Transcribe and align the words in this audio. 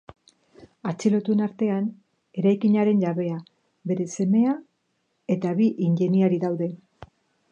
Atxilotuen 0.91 1.43
artean, 1.47 1.89
eraikinaren 2.43 3.03
jabea, 3.03 3.37
bere 3.91 4.09
semea 4.15 4.57
eta 5.35 5.55
bi 5.61 5.71
ingeniari 5.89 6.41
daude. 6.47 6.73